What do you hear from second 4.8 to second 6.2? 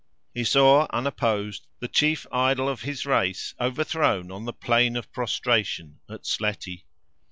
of Prostration,"